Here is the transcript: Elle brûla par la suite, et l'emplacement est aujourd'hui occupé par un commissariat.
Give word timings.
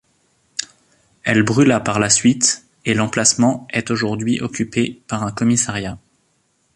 Elle 1.21 1.43
brûla 1.43 1.79
par 1.79 1.99
la 1.99 2.09
suite, 2.09 2.65
et 2.85 2.95
l'emplacement 2.95 3.67
est 3.69 3.91
aujourd'hui 3.91 4.41
occupé 4.41 4.99
par 5.07 5.21
un 5.21 5.31
commissariat. 5.31 5.99